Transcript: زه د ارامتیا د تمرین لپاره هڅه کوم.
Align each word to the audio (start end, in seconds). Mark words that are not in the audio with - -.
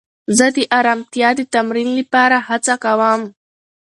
زه 0.37 0.45
د 0.55 0.57
ارامتیا 0.79 1.29
د 1.39 1.41
تمرین 1.53 1.89
لپاره 1.99 2.37
هڅه 2.49 2.73
کوم. 2.83 3.21